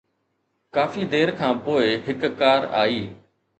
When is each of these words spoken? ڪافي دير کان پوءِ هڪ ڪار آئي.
ڪافي 0.75 1.03
دير 1.11 1.27
کان 1.37 1.53
پوءِ 1.65 1.85
هڪ 2.05 2.19
ڪار 2.39 2.61
آئي. 2.81 2.99